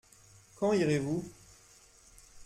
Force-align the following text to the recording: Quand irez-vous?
Quand 0.55 0.73
irez-vous? 0.73 1.23